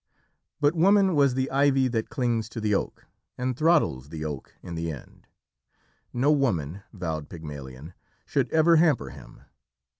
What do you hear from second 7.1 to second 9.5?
Pygmalion, should ever hamper him.